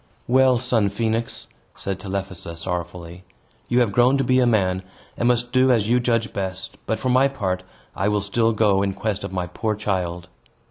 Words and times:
"Well, 0.27 0.57
son 0.57 0.89
Phoenix," 0.89 1.47
said 1.75 1.99
Telephassa, 1.99 2.55
sorrowfully, 2.55 3.23
"you 3.67 3.81
have 3.81 3.91
grown 3.91 4.17
to 4.17 4.23
be 4.23 4.39
a 4.39 4.47
man, 4.47 4.81
and 5.15 5.27
must 5.27 5.51
do 5.51 5.69
as 5.69 5.87
you 5.87 5.99
judge 5.99 6.33
best. 6.33 6.75
But, 6.87 6.97
for 6.97 7.09
my 7.09 7.27
part, 7.27 7.61
I 7.95 8.07
will 8.07 8.21
still 8.21 8.51
go 8.51 8.81
in 8.81 8.93
quest 8.93 9.23
of 9.23 9.31
my 9.31 9.45
poor 9.45 9.75
child." 9.75 10.27